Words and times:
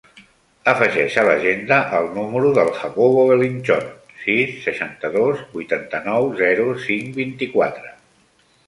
Afegeix 0.71 1.17
a 1.23 1.25
l'agenda 1.27 1.77
el 1.97 2.09
número 2.15 2.49
del 2.59 2.71
Jacobo 2.79 3.27
Belinchon: 3.33 3.93
sis, 4.25 4.57
seixanta-dos, 4.67 5.45
vuitanta-nou, 5.59 6.31
zero, 6.45 6.69
cinc, 6.89 7.15
vint-i-quatre. 7.25 7.97